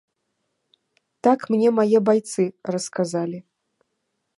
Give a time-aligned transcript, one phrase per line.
[1.27, 2.43] Так мне мае байцы
[2.77, 3.39] расказалі.